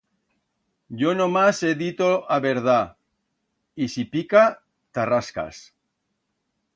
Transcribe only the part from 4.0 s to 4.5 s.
pica,